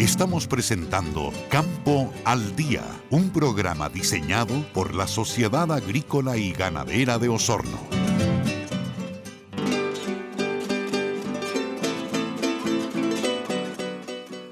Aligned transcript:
Estamos 0.00 0.46
presentando 0.46 1.30
Campo 1.50 2.10
al 2.24 2.56
Día, 2.56 2.82
un 3.10 3.28
programa 3.28 3.90
diseñado 3.90 4.64
por 4.72 4.94
la 4.94 5.06
Sociedad 5.06 5.70
Agrícola 5.70 6.38
y 6.38 6.52
Ganadera 6.52 7.18
de 7.18 7.28
Osorno. 7.28 7.78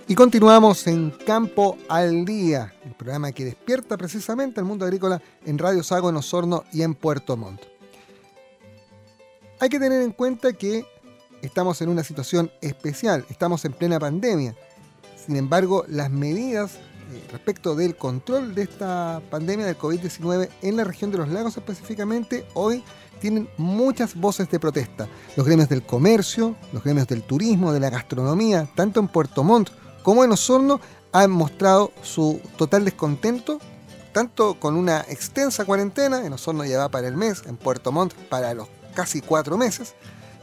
Y 0.07 0.15
continuamos 0.15 0.87
en 0.87 1.13
Campo 1.13 1.79
al 1.89 2.27
Día, 2.27 2.75
el 2.85 2.93
programa 2.93 3.33
que 3.33 3.47
despierta 3.47 3.97
precisamente 3.97 4.61
el 4.61 4.67
mundo 4.67 4.85
agrícola 4.85 5.23
en 5.47 5.57
Radio 5.57 5.83
Sago, 5.83 6.11
en 6.11 6.17
Osorno 6.17 6.65
y 6.75 6.83
en 6.83 6.95
Puerto 6.95 7.39
Montt. 7.39 7.63
Hay 9.61 9.71
que 9.71 9.81
tener 9.81 10.03
en 10.03 10.13
cuenta 10.13 10.53
que 10.53 10.85
estamos 11.41 11.81
en 11.81 11.89
una 11.89 12.05
situación 12.05 12.53
especial, 12.61 13.25
estamos 13.31 13.65
en 13.65 13.73
plena 13.73 13.99
pandemia. 13.99 14.55
Sin 15.29 15.37
embargo, 15.37 15.85
las 15.89 16.11
medidas 16.11 16.77
eh, 16.77 17.23
respecto 17.31 17.75
del 17.75 17.97
control 17.97 18.55
de 18.55 18.63
esta 18.63 19.21
pandemia 19.31 19.67
del 19.67 19.77
COVID-19 19.77 20.49
en 20.63 20.77
la 20.79 20.85
región 20.85 21.11
de 21.11 21.19
los 21.19 21.29
lagos 21.29 21.55
específicamente, 21.55 22.47
hoy 22.55 22.83
tienen 23.21 23.47
muchas 23.59 24.15
voces 24.15 24.51
de 24.51 24.59
protesta. 24.59 25.07
Los 25.37 25.45
gremios 25.45 25.69
del 25.69 25.83
comercio, 25.85 26.57
los 26.73 26.83
gremios 26.83 27.07
del 27.09 27.25
turismo, 27.25 27.75
de 27.75 27.81
la 27.81 27.91
gastronomía, 27.91 28.71
tanto 28.75 29.01
en 29.01 29.09
Puerto 29.09 29.45
Montt 29.45 29.69
como 30.03 30.25
en 30.25 30.33
Osorno, 30.33 30.81
han 31.13 31.31
mostrado 31.31 31.93
su 32.01 32.41
total 32.57 32.87
descontento, 32.87 33.59
tanto 34.13 34.59
con 34.59 34.77
una 34.77 35.01
extensa 35.11 35.67
cuarentena, 35.67 36.25
en 36.25 36.33
Osorno 36.33 36.65
ya 36.65 36.79
va 36.79 36.89
para 36.89 37.07
el 37.07 37.19
mes, 37.19 37.43
en 37.45 37.59
Puerto 37.59 37.93
Montt 37.93 38.15
para 38.15 38.55
los 38.55 38.69
casi 38.95 39.21
cuatro 39.21 39.59
meses, 39.59 39.95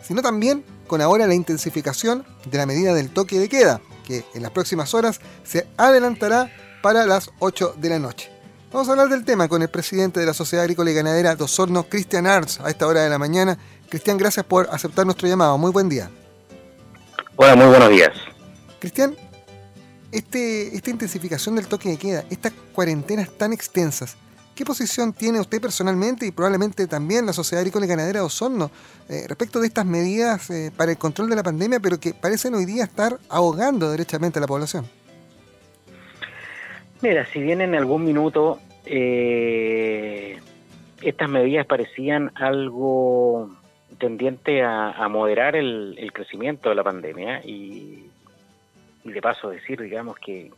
sino 0.04 0.22
también 0.22 0.64
con 0.86 1.02
ahora 1.02 1.26
la 1.26 1.34
intensificación 1.34 2.24
de 2.46 2.58
la 2.60 2.68
medida 2.68 2.94
del 2.94 3.10
toque 3.10 3.40
de 3.40 3.50
queda, 3.50 3.82
que 4.06 4.24
en 4.34 4.44
las 4.44 4.52
próximas 4.52 4.94
horas 4.94 5.20
se 5.44 5.68
adelantará 5.78 6.52
para 6.82 7.06
las 7.06 7.32
8 7.40 7.76
de 7.78 7.90
la 7.90 8.00
noche. 8.00 8.32
Vamos 8.72 8.90
a 8.90 8.92
hablar 8.92 9.10
del 9.10 9.24
tema 9.24 9.48
con 9.48 9.62
el 9.62 9.70
presidente 9.70 10.20
de 10.20 10.26
la 10.26 10.34
Sociedad 10.34 10.64
Agrícola 10.64 10.92
y 10.92 10.94
Ganadera 10.94 11.36
de 11.36 11.44
Osorno, 11.44 11.84
Cristian 11.84 12.28
Arts, 12.28 12.60
a 12.60 12.70
esta 12.70 12.88
hora 12.88 13.02
de 13.02 13.10
la 13.10 13.18
mañana. 13.18 13.58
Cristian, 13.90 14.18
gracias 14.18 14.46
por 14.46 14.68
aceptar 14.70 15.06
nuestro 15.06 15.28
llamado. 15.28 15.58
Muy 15.58 15.72
buen 15.72 15.90
día. 15.90 16.10
Hola, 17.38 17.56
muy 17.56 17.68
buenos 17.68 17.90
días. 17.90 18.12
Cristian, 18.80 19.16
este, 20.12 20.76
esta 20.76 20.90
intensificación 20.90 21.56
del 21.56 21.68
toque 21.68 21.90
de 21.90 21.98
queda, 21.98 22.26
estas 22.30 22.54
cuarentenas 22.74 23.30
tan 23.38 23.54
extensas, 23.54 24.18
¿Qué 24.56 24.64
posición 24.64 25.12
tiene 25.12 25.42
usted 25.42 25.60
personalmente 25.60 26.26
y 26.26 26.32
probablemente 26.32 26.88
también 26.88 27.26
la 27.26 27.34
Sociedad 27.34 27.60
Agrícola 27.60 27.86
y 27.86 27.90
Ganadera 27.90 28.20
de 28.20 28.26
Osorno 28.26 28.72
eh, 29.10 29.26
respecto 29.28 29.60
de 29.60 29.68
estas 29.68 29.86
medidas 29.86 30.50
eh, 30.50 30.72
para 30.76 30.92
el 30.92 30.98
control 30.98 31.30
de 31.30 31.36
la 31.36 31.44
pandemia, 31.44 31.82
pero 31.82 32.00
que 32.00 32.14
parecen 32.14 32.56
hoy 32.56 32.64
día 32.64 32.86
estar 32.86 33.18
ahogando 33.28 33.92
derechamente 33.92 34.40
a 34.40 34.42
la 34.42 34.48
población? 34.48 34.86
Mira, 37.02 37.26
si 37.26 37.42
bien 37.42 37.60
en 37.60 37.76
algún 37.76 38.06
minuto 38.06 38.62
eh, 38.86 40.40
estas 41.02 41.30
medidas 41.30 41.66
parecían 41.66 42.32
algo 42.36 43.54
tendiente 43.98 44.64
a, 44.64 45.06
moderar 45.10 45.58
el, 45.58 46.12
crecimiento 46.14 46.70
de 46.70 46.76
la 46.76 46.84
pandemia 46.84 47.42
y, 47.44 48.06
y 49.04 49.12
de 49.12 49.22
paso 49.22 49.50
decir, 49.50 49.82
digamos, 49.82 50.16
que, 50.18 50.50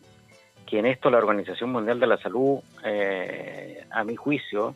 que 0.68 0.78
en 0.78 0.86
esto 0.86 1.10
la 1.10 1.18
Organización 1.18 1.72
Mundial 1.72 2.00
de 2.00 2.08
la 2.08 2.18
Salud, 2.18 2.60
eh, 2.84 3.84
a 3.90 4.04
mi 4.04 4.16
juicio, 4.16 4.76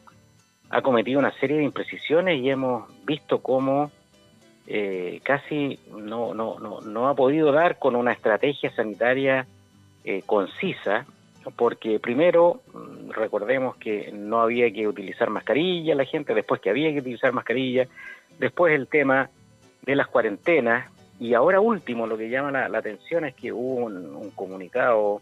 ha 0.70 0.82
cometido 0.82 1.20
una 1.20 1.32
serie 1.34 1.58
de 1.58 1.64
imprecisiones 1.64 2.40
y 2.40 2.50
hemos 2.50 2.90
visto 3.06 3.40
cómo 3.40 3.92
eh, 4.68 5.20
casi 5.24 5.78
no, 5.92 6.34
no, 6.34 6.58
no, 6.60 6.80
no, 6.80 7.10
ha 7.10 7.14
podido 7.14 7.52
dar 7.52 7.78
con 7.78 7.96
una 7.96 8.14
estrategia 8.14 8.74
sanitaria 8.74 9.46
eh, 10.06 10.24
concisa, 10.26 11.06
porque 11.58 12.00
primero 12.00 12.62
mm, 12.74 13.10
recordemos 13.10 13.76
que 13.76 14.12
no 14.14 14.40
había 14.40 14.72
que 14.72 14.88
utilizar 14.88 15.30
mascarilla 15.30 15.94
la 15.94 16.06
gente, 16.06 16.34
después 16.34 16.62
que 16.62 16.70
había 16.70 16.92
que 16.94 17.00
utilizar 17.00 17.34
mascarilla, 17.34 17.88
después 18.40 18.74
el 18.74 18.88
tema 18.88 19.30
de 19.82 19.96
las 19.96 20.08
cuarentenas, 20.08 20.90
y 21.20 21.34
ahora 21.34 21.60
último 21.60 22.08
lo 22.08 22.18
que 22.18 22.30
llama 22.30 22.52
la, 22.52 22.78
atención 22.78 23.26
es 23.26 23.36
que 23.36 23.52
hubo 23.52 23.86
un 23.86 24.32
comunicado 24.32 25.22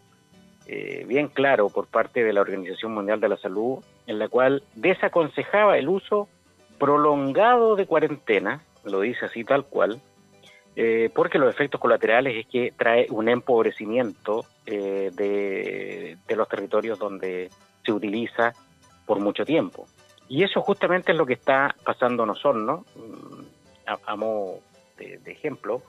eh, 0.72 1.04
bien 1.04 1.26
claro 1.26 1.68
por 1.68 1.88
parte 1.88 2.22
de 2.22 2.32
la 2.32 2.42
Organización 2.42 2.94
Mundial 2.94 3.18
de 3.18 3.28
la 3.28 3.36
Salud, 3.38 3.82
en 4.06 4.20
la 4.20 4.28
cual 4.28 4.62
desaconsejaba 4.76 5.76
el 5.76 5.88
uso 5.88 6.28
prolongado 6.78 7.74
de 7.74 7.86
cuarentena, 7.86 8.62
lo 8.84 9.00
dice 9.00 9.24
así 9.24 9.42
tal 9.42 9.64
cual, 9.64 10.00
eh, 10.76 11.10
porque 11.12 11.40
los 11.40 11.52
efectos 11.52 11.80
colaterales 11.80 12.36
es 12.36 12.46
que 12.46 12.72
trae 12.78 13.08
un 13.10 13.28
empobrecimiento 13.28 14.44
eh, 14.64 15.10
de, 15.12 16.36
los 16.36 16.48
territorios 16.48 17.00
donde 17.00 17.50
se 17.84 17.90
utiliza 17.90 18.52
por 19.06 19.18
mucho 19.18 19.44
tiempo. 19.44 19.86
Y 20.28 20.44
eso 20.44 20.62
justamente 20.62 21.10
es 21.10 21.18
lo 21.18 21.26
que 21.26 21.34
está 21.34 21.74
pasando 21.84 22.22
en 22.22 22.30
Osorno, 22.30 22.84
mm, 22.94 23.88
a, 24.06 24.14
modo 24.14 24.60
de 24.96 25.32
ejemplo, 25.32 25.82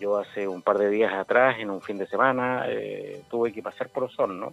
yo 0.00 0.16
hace 0.16 0.48
un 0.48 0.62
par 0.62 0.78
de 0.78 0.88
días 0.88 1.12
atrás, 1.12 1.56
en 1.60 1.70
un 1.70 1.82
fin 1.82 1.98
de 1.98 2.06
semana, 2.06 2.64
eh, 2.66 3.22
tuve 3.30 3.52
que 3.52 3.62
pasar 3.62 3.90
por 3.90 4.04
Osorno 4.04 4.52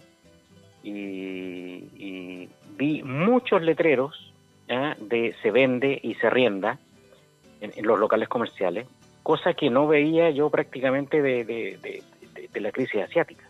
y, 0.82 2.48
vi 2.76 3.02
muchos 3.02 3.60
letreros 3.60 4.32
de 4.68 5.34
se 5.42 5.50
vende 5.50 5.98
y 6.00 6.14
se 6.14 6.30
rienda 6.30 6.78
en, 7.60 7.72
los 7.84 7.98
locales 7.98 8.28
comerciales, 8.28 8.86
cosa 9.24 9.54
que 9.54 9.68
no 9.68 9.88
veía 9.88 10.30
yo 10.30 10.48
prácticamente 10.48 11.20
de, 11.20 12.02
la 12.54 12.70
crisis 12.70 13.02
asiática, 13.02 13.44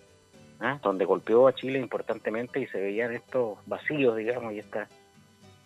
donde 0.82 1.04
golpeó 1.04 1.46
a 1.46 1.54
Chile 1.54 1.78
importantemente 1.78 2.60
y 2.60 2.66
se 2.68 2.80
veían 2.80 3.12
estos 3.12 3.58
vacíos, 3.66 4.16
digamos, 4.16 4.54
y 4.54 4.60
estas 4.60 4.88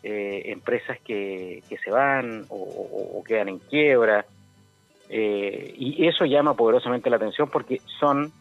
eh, 0.03 0.43
empresas 0.47 0.99
que, 1.00 1.62
se 1.69 1.91
van 1.91 2.47
o 2.49 3.22
quedan 3.25 3.49
en 3.49 3.59
quiebra 3.59 4.26
eh, 5.14 5.74
y 5.76 6.06
eso 6.06 6.24
llama 6.24 6.54
poderosamente 6.54 7.10
la 7.10 7.16
atención 7.16 7.46
porque 7.50 7.82
son 8.00 8.32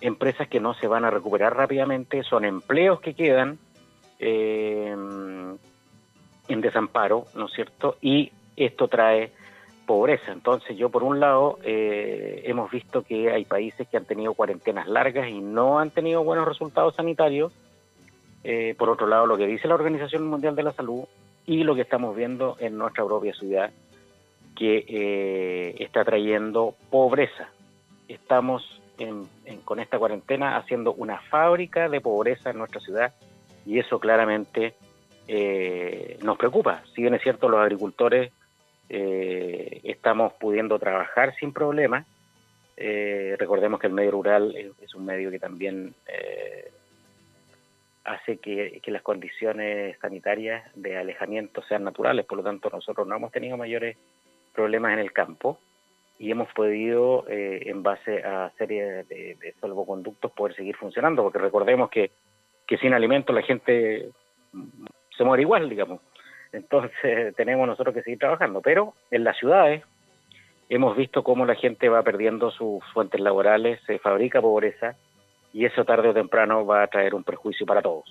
empresas 0.00 0.48
que 0.48 0.58
no 0.58 0.74
se 0.74 0.88
van 0.88 1.04
a 1.04 1.10
recuperar 1.10 1.56
rápidamente, 1.56 2.24
son 2.24 2.44
empleos 2.44 3.00
que 3.00 3.14
quedan 3.14 3.60
eh, 4.18 4.92
en 6.48 6.60
desamparo, 6.60 7.26
¿no 7.36 7.46
es 7.46 7.52
cierto? 7.52 7.96
Y 8.02 8.32
esto 8.56 8.88
trae 8.88 9.30
pobreza. 9.86 10.32
Entonces 10.32 10.76
yo 10.76 10.88
por 10.88 11.04
un 11.04 11.20
lado 11.20 11.60
eh, 11.62 12.42
hemos 12.46 12.72
visto 12.72 13.02
que 13.02 13.30
hay 13.30 13.44
países 13.44 13.86
que 13.86 13.96
han 13.96 14.04
tenido 14.04 14.34
cuarentenas 14.34 14.88
largas 14.88 15.28
y 15.28 15.40
no 15.40 15.78
han 15.78 15.90
tenido 15.92 16.24
buenos 16.24 16.48
resultados 16.48 16.96
sanitarios. 16.96 17.52
por 18.76 18.90
otro 18.90 19.06
lado, 19.06 19.26
lo 19.26 19.36
que 19.36 19.46
dice 19.46 19.68
la 19.68 19.76
Organización 19.76 20.26
Mundial 20.26 20.56
de 20.56 20.64
la 20.64 20.72
Salud 20.72 21.04
y 21.46 21.62
lo 21.62 21.76
que 21.76 21.82
estamos 21.82 22.16
viendo 22.16 22.56
en 22.58 22.76
nuestra 22.76 23.04
propia 23.04 23.32
ciudad 23.32 23.70
que 24.56 24.84
eh, 24.88 25.74
está 25.78 26.04
trayendo 26.04 26.74
pobreza. 26.90 27.48
Estamos 28.08 28.82
con 29.64 29.78
esta 29.78 29.98
cuarentena 29.98 30.56
haciendo 30.56 30.94
una 30.94 31.20
fábrica 31.20 31.88
de 31.90 32.00
pobreza 32.00 32.50
en 32.50 32.58
nuestra 32.58 32.80
ciudad 32.80 33.12
y 33.66 33.78
eso 33.78 34.00
claramente 34.00 34.74
eh, 35.28 36.18
nos 36.22 36.38
preocupa. 36.38 36.82
Si 36.94 37.02
bien 37.02 37.14
es 37.14 37.22
cierto, 37.22 37.48
los 37.50 37.60
agricultores 37.60 38.32
eh, 38.88 39.80
estamos 39.84 40.32
pudiendo 40.40 40.78
trabajar 40.78 41.34
sin 41.36 41.52
problemas. 41.52 42.06
recordemos 42.76 43.78
que 43.78 43.86
el 43.88 43.92
medio 43.92 44.12
rural 44.12 44.56
es, 44.56 44.94
un 44.94 45.04
medio 45.04 45.30
que 45.30 45.38
también 45.38 45.94
hace 48.06 48.38
que, 48.38 48.80
las 48.86 49.02
condiciones 49.02 49.98
sanitarias 49.98 50.64
de 50.74 50.96
alejamiento 50.96 51.62
sean 51.62 51.84
naturales, 51.84 52.24
por 52.24 52.38
lo 52.38 52.44
tanto 52.44 52.70
nosotros 52.70 53.06
no 53.06 53.16
hemos 53.16 53.32
tenido 53.32 53.56
mayores 53.56 53.96
problemas 54.56 54.92
en 54.92 54.98
el 54.98 55.12
campo 55.12 55.60
y 56.18 56.30
hemos 56.30 56.50
podido, 56.52 57.24
eh, 57.28 57.64
en 57.66 57.82
base 57.82 58.22
a 58.24 58.50
serie 58.56 59.04
de, 59.04 59.54
salvoconductos, 59.60 60.32
poder 60.32 60.56
seguir 60.56 60.74
funcionando, 60.76 61.22
porque 61.22 61.38
recordemos 61.38 61.90
que, 61.90 62.10
que 62.66 62.78
sin 62.78 62.94
alimentos 62.94 63.34
la 63.34 63.42
gente 63.42 64.10
se 65.16 65.24
muere 65.24 65.42
igual, 65.42 65.68
digamos. 65.68 66.00
Entonces 66.52 67.34
tenemos 67.36 67.66
nosotros 67.66 67.94
que 67.94 68.02
seguir 68.02 68.18
trabajando, 68.18 68.60
pero 68.62 68.94
en 69.10 69.24
las 69.24 69.36
ciudades 69.36 69.84
hemos 70.68 70.96
visto 70.96 71.22
cómo 71.22 71.46
la 71.46 71.54
gente 71.54 71.88
va 71.88 72.02
perdiendo 72.02 72.50
sus 72.50 72.82
fuentes 72.92 73.20
laborales, 73.20 73.78
se 73.86 73.98
fabrica 73.98 74.40
pobreza 74.40 74.96
y 75.52 75.64
eso 75.64 75.84
tarde 75.84 76.08
o 76.08 76.14
temprano 76.14 76.66
va 76.66 76.82
a 76.82 76.86
traer 76.86 77.14
un 77.14 77.24
perjuicio 77.24 77.66
para 77.66 77.82
todos. 77.82 78.04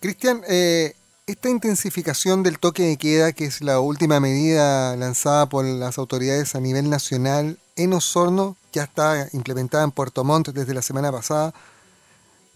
Cristian, 0.00 0.40
eh, 0.50 0.92
esta 1.26 1.48
intensificación 1.48 2.42
del 2.42 2.58
toque 2.58 2.82
de 2.82 2.98
queda, 2.98 3.32
que 3.32 3.44
es 3.44 3.62
la 3.62 3.80
última 3.80 4.20
medida 4.20 4.94
lanzada 4.96 5.46
por 5.46 5.64
las 5.64 5.96
autoridades 5.96 6.54
a 6.54 6.60
nivel 6.60 6.90
nacional 6.90 7.56
en 7.76 7.94
Osorno, 7.94 8.56
ya 8.72 8.82
está 8.82 9.26
implementada 9.32 9.84
en 9.84 9.90
Puerto 9.90 10.22
Montt 10.22 10.48
desde 10.48 10.74
la 10.74 10.82
semana 10.82 11.10
pasada, 11.10 11.52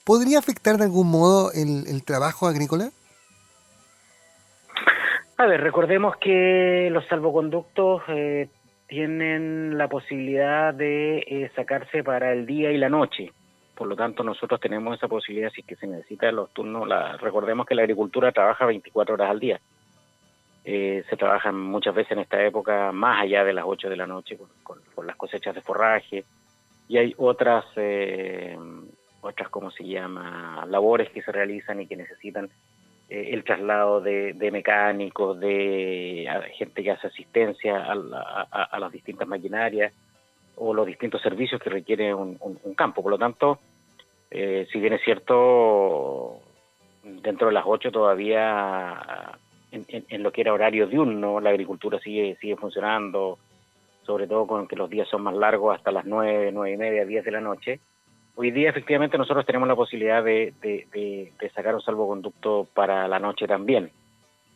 ¿podría 0.05 0.39
afectar 0.39 0.77
de 0.77 0.85
algún 0.85 1.11
modo 1.11 1.51
el, 1.53 2.05
trabajo 2.05 2.47
agrícola? 2.47 2.91
A 5.39 5.47
ver, 5.47 5.63
recordemos 5.63 6.17
que 6.19 6.89
los 6.91 7.07
salvoconductos 7.07 8.03
eh, 8.09 8.51
tienen 8.87 9.79
la 9.79 9.89
posibilidad 9.89 10.75
de 10.75 11.19
eh, 11.21 11.51
sacarse 11.57 12.05
para 12.05 12.33
el 12.33 12.45
día 12.45 12.71
y 12.71 12.77
la 12.77 12.91
noche. 12.91 13.33
Por 13.79 13.87
lo 13.87 13.95
tanto 13.95 14.25
nosotros 14.25 14.59
tenemos 14.59 14.97
esa 14.97 15.07
posibilidad 15.07 15.53
si 15.53 15.61
es 15.61 15.67
que 15.69 15.77
se 15.77 15.87
necesita 15.87 16.33
los 16.33 16.53
turnos. 16.53 16.89
La, 16.89 17.17
recordemos 17.17 17.65
que 17.65 17.77
la 17.77 17.83
agricultura 17.83 18.33
trabaja 18.33 18.67
24 18.67 19.15
horas 19.15 19.31
al 19.31 19.39
día. 19.39 19.61
Eh, 20.65 21.05
se 21.09 21.17
trabajan 21.17 21.55
muchas 21.55 21.95
veces 21.95 22.11
en 22.11 22.19
esta 22.19 22.45
época 22.45 22.91
más 22.91 23.23
allá 23.23 23.45
de 23.45 23.53
las 23.53 23.65
8 23.65 23.89
de 23.89 23.97
la 23.97 24.09
noche 24.09 24.37
con, 24.65 25.07
las 25.07 25.15
cosechas 25.15 25.55
de 25.55 25.61
forraje 25.61 26.25
y 26.89 26.99
hay 26.99 27.15
otras, 27.19 27.67
eh, 27.77 28.59
otras, 29.21 29.49
¿cómo 29.49 29.71
se 29.71 29.85
llama?, 29.85 30.67
labores 30.67 31.11
que 31.11 31.23
se 31.23 31.31
realizan 31.31 31.81
y 31.81 31.87
que 31.87 31.97
necesitan 31.97 32.51
eh, 33.09 33.31
el 33.31 33.45
traslado 33.45 34.01
de, 34.01 34.35
mecánicos, 34.51 35.39
de 35.39 36.29
gente 36.57 36.83
que 36.83 36.91
hace 36.91 37.07
asistencia 37.07 37.87
a, 37.87 38.79
las 38.81 38.91
distintas 38.91 39.29
maquinarias 39.29 39.93
o 40.59 40.75
los 40.75 40.87
distintos 40.87 41.23
servicios 41.23 41.61
que 41.61 41.71
requiere 41.71 42.15
un, 42.15 42.37
campo. 42.77 43.03
Por 43.03 43.13
lo 43.13 43.19
tanto, 43.19 43.59
eh, 44.31 44.67
si 44.73 44.81
bien 44.81 44.93
es 44.93 45.03
cierto, 45.03 46.41
dentro 47.03 47.49
de 47.49 47.55
las 47.55 47.65
8 47.67 47.91
todavía 47.91 49.39
en, 49.71 50.23
lo 50.23 50.33
que 50.33 50.41
era 50.41 50.53
horario 50.53 50.87
diurno, 50.87 51.41
la 51.41 51.51
agricultura 51.51 51.99
sigue, 52.01 52.37
sigue 52.41 52.57
funcionando, 52.57 53.39
sobre 54.05 54.27
todo 54.27 54.47
con 54.47 54.67
que 54.67 54.77
los 54.77 54.89
días 54.89 55.09
son 55.09 55.23
más 55.23 55.35
largos 55.35 55.77
hasta 55.77 55.93
las 55.93 56.05
9, 56.05 56.51
9 56.53 56.73
y 56.73 56.77
media, 56.77 57.05
10 57.05 57.25
de 57.25 57.31
la 57.31 57.41
noche. 57.41 57.81
Hoy 58.35 58.51
día 58.51 58.71
efectivamente 58.71 59.19
nosotros 59.19 59.45
tenemos 59.45 59.69
la 59.69 59.77
posibilidad 59.77 60.23
de, 60.23 61.33
sacar 61.55 61.75
un 61.75 61.83
salvoconducto 61.83 62.69
para 62.73 63.09
la 63.09 63.19
noche 63.19 63.47
también. 63.47 63.91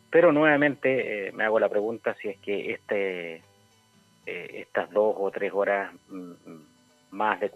Pero 0.09 0.31
nuevamente 0.31 1.27
eh, 1.27 1.31
me 1.33 1.43
hago 1.43 1.59
la 1.59 1.69
pregunta 1.69 2.15
si 2.21 2.29
es 2.29 2.37
que 2.39 2.71
este, 2.71 3.41
eh, 4.25 4.61
estas 4.61 4.89
dos 4.91 5.15
o 5.17 5.31
tres 5.31 5.51
horas 5.53 5.93
mm, 6.09 6.31
mm, 6.45 6.65
más 7.11 7.39
de, 7.39 7.49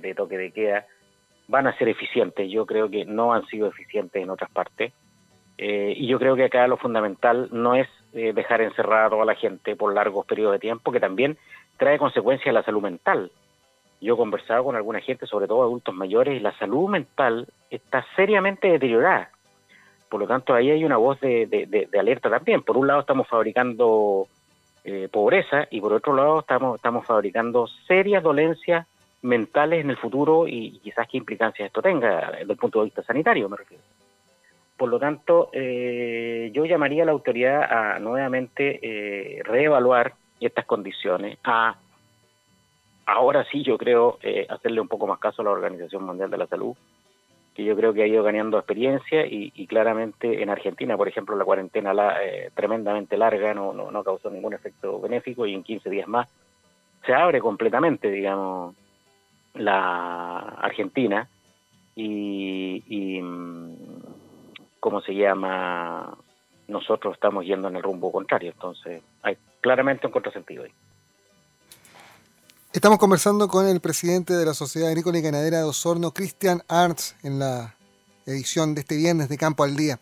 de, 0.00 0.14
toque 0.14 0.38
de 0.38 0.50
queda 0.50 0.86
van 1.46 1.66
a 1.66 1.76
ser 1.76 1.88
eficientes. 1.88 2.50
Yo 2.50 2.66
creo 2.66 2.90
que 2.90 3.04
no 3.04 3.32
han 3.32 3.46
sido 3.46 3.68
eficientes 3.68 4.22
en 4.22 4.30
otras 4.30 4.50
partes. 4.50 4.92
Eh, 5.56 5.94
y 5.96 6.06
yo 6.06 6.18
creo 6.18 6.36
que 6.36 6.44
acá 6.44 6.66
lo 6.68 6.76
fundamental 6.76 7.48
no 7.50 7.74
es 7.74 7.88
dejar 8.12 8.62
encerrado 8.62 9.20
a 9.20 9.24
la 9.26 9.34
gente 9.34 9.76
por 9.76 9.92
largos 9.92 10.24
periodos 10.24 10.54
de 10.54 10.58
tiempo, 10.60 10.90
que 10.90 10.98
también 10.98 11.36
trae 11.76 11.98
consecuencias 11.98 12.48
a 12.48 12.52
la 12.52 12.62
salud 12.62 12.82
mental. 12.82 13.30
Yo 14.00 14.14
he 14.14 14.16
conversado 14.16 14.64
con 14.64 14.76
alguna 14.76 15.00
gente, 15.00 15.26
sobre 15.26 15.46
todo 15.46 15.62
adultos 15.62 15.94
mayores, 15.94 16.36
y 16.36 16.40
la 16.40 16.56
salud 16.58 16.88
mental 16.88 17.48
está 17.70 18.04
seriamente 18.14 18.68
deteriorada. 18.68 19.30
Por 20.08 20.20
lo 20.20 20.26
tanto, 20.26 20.54
ahí 20.54 20.70
hay 20.70 20.84
una 20.84 20.96
voz 20.96 21.20
de, 21.20 21.88
alerta 21.98 22.30
también. 22.30 22.62
Por 22.62 22.76
un 22.76 22.86
lado 22.86 23.00
estamos 23.00 23.28
fabricando 23.28 24.26
eh, 24.90 25.08
pobreza 25.10 25.68
y 25.70 25.82
por 25.82 25.92
otro 25.92 26.14
lado 26.14 26.40
estamos, 26.40 26.76
estamos 26.76 27.04
fabricando 27.04 27.66
serias 27.86 28.22
dolencias 28.22 28.86
mentales 29.20 29.84
en 29.84 29.90
el 29.90 29.98
futuro 29.98 30.48
y 30.48 30.78
quizás 30.82 31.06
qué 31.06 31.18
implicancias 31.18 31.66
esto 31.66 31.82
tenga 31.82 32.30
desde 32.30 32.50
el 32.50 32.58
punto 32.58 32.78
de 32.78 32.86
vista 32.86 33.02
sanitario, 33.02 33.50
me 33.50 33.58
refiero. 33.58 33.82
Por 34.78 34.88
lo 34.88 34.98
tanto, 34.98 35.50
eh, 35.52 36.50
yo 36.54 36.64
llamaría 36.64 37.02
a 37.02 37.06
la 37.06 37.12
autoridad 37.12 37.64
a 37.64 37.98
nuevamente 37.98 38.78
eh, 38.80 39.42
reevaluar 39.42 40.14
estas 40.40 40.64
condiciones, 40.64 41.36
a 41.44 41.76
ahora 43.04 43.44
sí 43.50 43.62
yo 43.62 43.76
creo 43.76 44.18
hacerle 44.48 44.80
un 44.80 44.88
poco 44.88 45.06
más 45.06 45.18
caso 45.18 45.42
a 45.42 45.44
la 45.44 45.50
Organización 45.50 46.04
Mundial 46.04 46.30
de 46.30 46.38
la 46.38 46.46
Salud, 46.46 46.74
que 47.58 47.64
yo 47.64 47.74
creo 47.74 47.92
que 47.92 48.04
ha 48.04 48.06
ido 48.06 48.22
ganando 48.22 48.56
experiencia 48.56 49.26
y, 49.26 49.66
claramente 49.66 50.44
en 50.44 50.48
Argentina, 50.48 50.96
por 50.96 51.08
ejemplo, 51.08 51.34
la 51.34 51.44
cuarentena 51.44 51.92
la, 51.92 52.24
eh, 52.24 52.52
tremendamente 52.54 53.16
larga 53.16 53.52
no, 53.52 53.72
no, 53.72 54.04
causó 54.04 54.30
ningún 54.30 54.54
efecto 54.54 55.00
benéfico 55.00 55.44
y 55.44 55.54
en 55.54 55.64
15 55.64 55.90
días 55.90 56.06
más 56.06 56.28
se 57.04 57.12
abre 57.12 57.40
completamente, 57.40 58.12
digamos, 58.12 58.76
la 59.54 60.38
Argentina 60.38 61.28
y, 61.96 62.84
y 62.86 63.20
mm, 63.22 63.74
¿cómo 64.78 65.00
se 65.00 65.16
llama? 65.16 66.16
Nosotros 66.68 67.14
estamos 67.14 67.44
yendo 67.44 67.66
en 67.66 67.74
el 67.74 67.82
rumbo 67.82 68.12
contrario, 68.12 68.52
entonces 68.52 69.02
hay 69.22 69.36
claramente 69.60 70.06
un 70.06 70.12
contrasentido 70.12 70.62
ahí. 70.62 70.72
Estamos 72.70 72.98
conversando 72.98 73.48
con 73.48 73.66
el 73.66 73.80
presidente 73.80 74.34
de 74.34 74.44
la 74.44 74.52
Sociedad 74.52 74.90
Agrícola 74.90 75.16
y 75.16 75.22
Ganadera 75.22 75.56
de 75.56 75.64
Osorno, 75.64 76.12
Cristian 76.12 76.62
Arns, 76.68 77.14
en 77.22 77.38
la 77.38 77.74
edición 78.26 78.74
de 78.74 78.82
este 78.82 78.94
viernes 78.96 79.30
de 79.30 79.38
Campo 79.38 79.64
al 79.64 79.74
Día. 79.74 79.98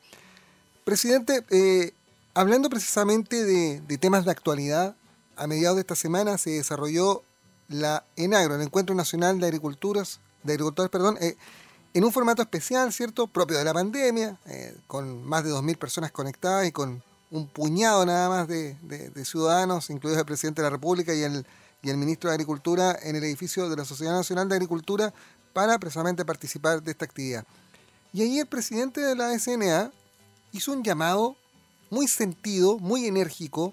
Presidente, 0.83 1.45
eh, 1.51 1.93
hablando 2.35 2.69
precisamente 2.69 3.45
de, 3.45 3.99
temas 3.99 4.25
de 4.25 4.33
actualidad, 4.33 4.97
a 5.37 5.47
mediados 5.47 5.77
de 5.77 5.83
esta 5.83 5.95
semana 5.95 6.39
se 6.39 6.51
desarrolló 6.51 7.23
la 7.69 8.05
ENAGRO, 8.17 8.57
el 8.57 8.63
Encuentro 8.63 8.97
Nacional 8.97 9.39
de 9.39 9.47
Agriculturas, 9.47 10.19
de 10.43 10.55
Agricultores, 10.55 10.91
perdón, 10.91 11.19
eh, 11.21 11.37
en 11.95 12.03
un 12.03 12.11
formato 12.11 12.43
especial, 12.43 12.93
¿cierto? 12.93 13.29
Propio 13.29 13.59
de 13.59 13.65
la 13.65 13.75
pandemia, 13.75 14.41
eh, 14.47 14.77
con 14.89 15.25
más 15.25 15.45
de 15.45 15.53
2.000 15.53 15.79
personas 15.79 16.11
conectadas 16.11 16.67
y 16.67 16.73
con 16.73 17.01
un 17.31 17.47
puñado 17.47 18.05
nada 18.05 18.29
más 18.29 18.49
de 18.49 18.77
ciudadanos, 19.25 19.89
incluidos 19.89 20.19
el 20.19 20.27
presidente 20.27 20.63
de 20.63 20.67
la 20.67 20.71
República 20.71 21.15
y 21.15 21.23
el 21.23 21.47
y 21.87 21.91
el 21.91 21.99
ministro 21.99 22.31
de 22.31 22.35
Agricultura 22.35 22.99
en 23.01 23.15
el 23.15 23.23
edificio 23.23 23.69
de 23.69 23.77
la 23.77 23.85
Sociedad 23.85 24.13
Nacional 24.13 24.49
de 24.49 24.57
Agricultura 24.57 25.15
para 25.53 25.79
precisamente 25.79 26.25
participar 26.25 26.83
de 26.83 26.91
esta 26.91 27.05
actividad. 27.05 27.47
Y 28.13 28.23
ahí 28.23 28.41
el 28.41 28.47
presidente 28.47 29.01
de 29.01 29.15
la 29.15 29.39
SNA 29.39 29.93
hizo 30.51 30.73
un 30.73 30.83
llamado 30.83 31.37
muy 31.91 32.09
sentido, 32.09 32.81
muy 32.81 33.07
enérgico, 33.07 33.73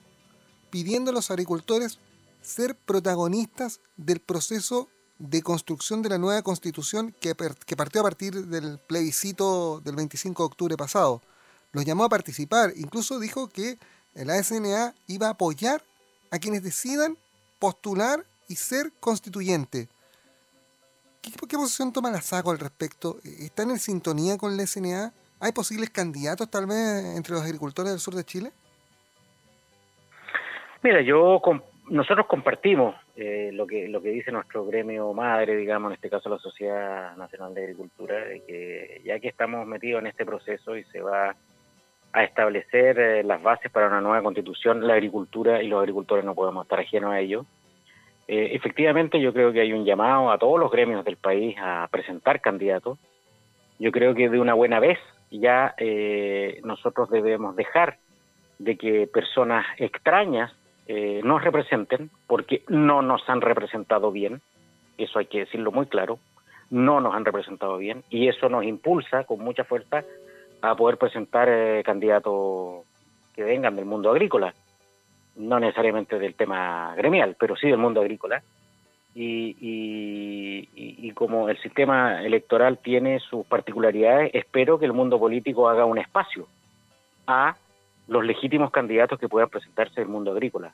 pidiendo 0.70 1.10
a 1.10 1.14
los 1.14 1.32
agricultores 1.32 1.98
ser 2.44 2.76
protagonistas 2.76 3.80
del 3.98 4.20
proceso 4.20 4.90
de 5.18 5.42
construcción 5.42 6.04
de 6.04 6.10
la 6.10 6.20
nueva 6.20 6.44
constitución 6.44 7.16
que, 7.20 7.36
que, 7.66 7.76
partió 7.76 8.02
a 8.02 8.04
partir 8.04 8.46
del 8.46 8.78
plebiscito 8.78 9.82
del 9.84 9.96
25 9.96 10.44
de 10.44 10.46
octubre 10.46 10.78
pasado. 10.78 11.24
Los 11.72 11.84
llamó 11.84 12.04
a 12.04 12.10
participar, 12.10 12.74
incluso 12.76 13.20
dijo 13.20 13.48
que 13.48 13.80
la 14.14 14.42
SNA 14.44 14.94
iba 15.08 15.28
a 15.28 15.32
apoyar 15.32 15.84
a 16.30 16.38
quienes 16.38 16.62
decidan 16.62 17.18
postular 17.64 18.20
y 18.50 18.56
ser 18.56 18.88
constituyente. 19.00 19.88
¿Qué, 21.22 21.56
posición 21.56 21.94
toma 21.94 22.12
la 22.12 22.20
SACO 22.20 22.52
al 22.52 22.60
respecto? 22.60 23.20
¿Están 23.24 23.72
en 23.72 23.80
sintonía 23.80 24.38
con 24.38 24.58
la 24.58 24.68
SNA? 24.68 25.14
¿Hay 25.40 25.54
posibles 25.54 25.90
candidatos 25.90 26.52
tal 26.52 26.66
vez 26.66 27.16
entre 27.16 27.36
los 27.36 27.42
agricultores 27.42 27.94
del 27.94 28.02
sur 28.02 28.16
de 28.16 28.26
Chile? 28.26 28.52
Mira, 30.82 31.00
yo 31.04 31.42
nosotros 31.90 32.28
compartimos 32.28 32.98
eh, 33.16 33.52
lo 33.54 33.66
que 33.66 33.88
lo 33.88 34.02
que 34.02 34.10
dice 34.10 34.34
nuestro 34.34 34.66
gremio 34.66 35.14
madre, 35.14 35.56
digamos, 35.56 35.92
en 35.92 35.96
este 35.96 36.10
caso 36.10 36.28
la 36.28 36.40
Sociedad 36.40 37.16
Nacional 37.16 37.54
de 37.54 37.64
Agricultura, 37.64 38.26
de 38.26 38.44
que 38.44 39.02
ya 39.06 39.22
que 39.22 39.30
estamos 39.30 39.66
metidos 39.66 40.02
en 40.02 40.08
este 40.08 40.26
proceso 40.26 40.76
y 40.76 40.84
se 40.92 41.00
va 41.00 41.34
a 42.14 42.24
establecer 42.24 43.00
eh, 43.00 43.24
las 43.24 43.42
bases 43.42 43.72
para 43.72 43.88
una 43.88 44.00
nueva 44.00 44.22
constitución, 44.22 44.88
la 44.88 44.94
agricultura 44.94 45.62
y 45.62 45.68
los 45.68 45.80
agricultores 45.80 46.24
no 46.24 46.36
podemos 46.36 46.64
estar 46.64 46.80
ajenos 46.80 47.12
a 47.12 47.20
ello. 47.20 47.46
Eh, 48.28 48.52
efectivamente, 48.54 49.20
yo 49.20 49.34
creo 49.34 49.52
que 49.52 49.62
hay 49.62 49.74
un 49.74 49.84
llamado 49.84 50.32
a 50.32 50.38
todos 50.38 50.60
los 50.60 50.72
gremios 50.72 51.04
del 51.04 51.18
país 51.18 51.58
a 51.60 51.88
presentar 51.92 52.40
candidatos. 52.40 53.00
Yo 53.80 53.92
creo 53.92 54.14
que 54.14 54.30
de 54.30 54.40
una 54.40 54.54
buena 54.54 54.80
vez 54.80 55.00
ya 55.32 55.74
eh, 55.78 56.62
nosotros 56.64 57.10
debemos 57.10 57.56
dejar 57.56 57.98
de 58.60 58.78
que 58.78 59.08
personas 59.08 59.66
extrañas 59.78 60.54
nos 61.24 61.42
representen, 61.42 62.12
porque 62.28 62.64
no 62.68 63.02
nos 63.02 63.28
han 63.30 63.40
representado 63.40 64.12
bien, 64.12 64.42
eso 64.98 65.18
hay 65.18 65.28
que 65.28 65.40
decirlo 65.40 65.72
muy 65.72 65.86
claro, 65.86 66.20
no 66.70 67.00
nos 67.00 67.16
han 67.16 67.24
representado 67.24 67.78
bien, 67.78 68.04
y 68.10 68.28
eso 68.28 68.50
nos 68.50 68.66
impulsa 68.66 69.24
con 69.24 69.40
mucha 69.40 69.64
fuerza 69.64 70.04
a 70.72 70.76
poder 70.76 70.98
presentar 70.98 71.50
eh, 71.50 71.84
candidatos 71.86 72.86
que 73.36 73.44
vengan 73.44 73.76
del 73.76 73.86
mundo 73.86 74.12
agrícola, 74.12 74.54
no 75.36 75.60
necesariamente 75.60 76.20
del 76.20 76.36
tema 76.36 76.94
gremial, 76.96 77.36
pero 77.40 77.56
sí 77.56 77.68
del 77.68 77.78
mundo 77.78 78.02
agrícola. 78.02 78.42
Y, 79.16 79.56
y, 79.62 81.12
como 81.12 81.48
el 81.48 81.62
sistema 81.62 82.24
electoral 82.24 82.80
tiene 82.80 83.20
sus 83.20 83.46
particularidades, 83.46 84.32
espero 84.34 84.80
que 84.80 84.86
el 84.86 84.94
mundo 84.94 85.20
político 85.20 85.70
haga 85.70 85.86
un 85.86 86.00
espacio 86.00 86.48
a 87.28 87.56
los 88.08 88.26
legítimos 88.26 88.72
candidatos 88.72 89.20
que 89.20 89.30
puedan 89.30 89.50
presentarse 89.50 90.02
del 90.02 90.10
mundo 90.10 90.32
agrícola. 90.32 90.74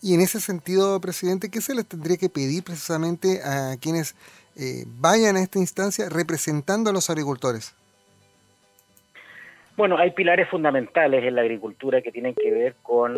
Y 0.00 0.14
en 0.14 0.20
ese 0.20 0.40
sentido, 0.40 1.00
presidente, 1.00 1.48
¿qué 1.48 1.60
se 1.60 1.76
les 1.76 1.86
tendría 1.86 2.16
que 2.16 2.28
pedir 2.28 2.64
precisamente 2.64 3.40
a 3.44 3.76
quienes 3.80 4.16
eh, 4.56 4.84
vayan 4.86 5.36
a 5.36 5.40
esta 5.40 5.58
instancia 5.58 6.08
representando 6.08 6.90
a 6.90 6.92
los 6.92 7.08
agricultores? 7.10 7.74
Bueno, 9.76 9.96
hay 9.98 10.10
pilares 10.10 10.48
fundamentales 10.48 11.24
en 11.24 11.34
la 11.34 11.42
agricultura 11.42 12.02
que 12.02 12.12
tienen 12.12 12.34
que 12.34 12.50
ver 12.50 12.74
con 12.82 13.16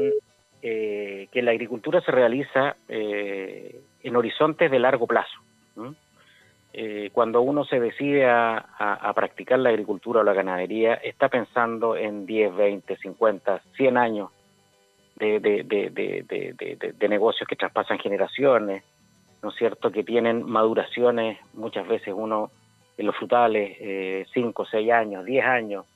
eh, 0.63 1.29
que 1.33 1.43
la 1.43 1.51
agricultura 1.51 2.01
se 2.01 2.13
realiza 2.13 2.77
eh, 2.89 3.83
en 4.03 4.17
horizontes 4.17 4.71
de 4.71 4.79
largo 4.79 5.07
plazo. 5.07 5.41
Eh, 6.73 7.11
cuando 7.13 7.43
uno 7.43 7.65
se 7.65 7.79
decide 7.79 8.27
a, 8.27 9.13
practicar 9.15 9.59
la 9.59 9.69
agricultura 9.69 10.21
o 10.21 10.25
la 10.25 10.33
ganadería, 10.33 10.95
está 10.95 11.29
pensando 11.29 11.97
en 11.97 12.25
10, 12.25 12.57
20, 12.57 12.97
50, 12.97 13.63
100 13.77 13.97
años 13.97 14.31
de, 15.17 15.39
de, 15.39 16.93
de 16.97 17.09
negocios 17.09 17.47
que 17.49 17.57
traspasan 17.57 17.99
generaciones, 17.99 18.85
¿no 19.45 19.51
es 19.51 19.57
cierto?, 19.57 19.93
que 19.93 20.03
tienen 20.03 20.43
maduraciones, 20.45 21.39
muchas 21.53 21.87
veces 21.87 22.13
uno 22.17 22.51
en 22.97 23.07
los 23.07 23.17
frutales, 23.17 24.27
5, 24.33 24.65
6 24.65 24.93
años, 24.93 25.25
10 25.25 25.45
años, 25.45 25.87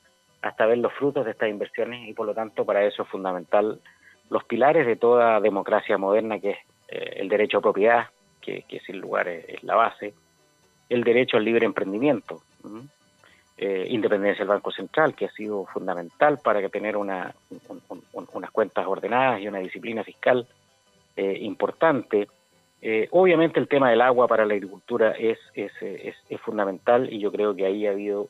hasta 0.43 0.67
ver 0.67 0.79
los 0.79 0.93
frutos 0.93 1.25
de 1.25 1.33
estas 1.33 1.49
inversiones 1.49 2.09
y 2.09 2.13
por 2.13 2.27
lo 2.27 2.35
tanto 2.35 2.65
para 2.65 2.85
eso 2.85 3.03
es 3.03 3.09
fundamental 3.09 3.81
los 4.31 4.45
pilares 4.45 4.87
de 4.87 4.97
toda 4.97 5.41
democracia 5.41 5.99
moderna, 5.99 6.39
que 6.39 6.51
es 6.51 6.59
eh, 6.89 7.15
el 7.17 7.29
derecho 7.29 7.59
a 7.59 7.63
propiedad, 7.63 8.07
que, 8.41 8.65
sin 8.87 8.99
lugar 8.99 9.29
es, 9.29 9.63
la 9.63 9.75
base, 9.75 10.15
el 10.89 11.05
derecho 11.05 11.37
al 11.37 11.45
libre 11.45 11.67
emprendimiento, 11.67 12.41
eh, 13.59 13.87
independencia 13.91 14.39
del 14.39 14.49
Banco 14.49 14.71
Central, 14.71 15.15
que 15.15 15.27
ha 15.27 15.31
sido 15.31 15.67
fundamental 15.67 16.39
para 16.43 16.63
que 16.63 16.71
tener 16.71 16.97
una, 16.97 17.35
unas 18.33 18.51
cuentas 18.51 18.87
ordenadas 18.87 19.43
y 19.43 19.49
una 19.49 19.59
disciplina 19.59 20.03
fiscal 20.03 20.47
eh, 21.15 21.39
importante. 21.43 22.29
Obviamente 23.11 23.59
el 23.59 23.69
tema 23.69 23.91
del 23.91 24.01
agua 24.01 24.29
para 24.29 24.47
la 24.47 24.55
agricultura 24.55 25.13
es, 25.13 25.39
fundamental 26.41 27.13
y 27.13 27.19
yo 27.19 27.33
creo 27.33 27.55
que 27.55 27.67
ahí 27.67 27.87
ha 27.87 27.91
habido 27.91 28.29